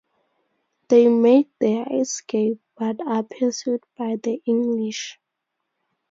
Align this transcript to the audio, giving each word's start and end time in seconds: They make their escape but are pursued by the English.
They 0.87 1.09
make 1.09 1.51
their 1.59 1.85
escape 2.01 2.59
but 2.75 2.95
are 3.05 3.21
pursued 3.21 3.83
by 3.95 4.15
the 4.15 4.41
English. 4.47 5.19